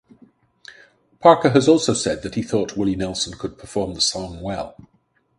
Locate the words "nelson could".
2.95-3.59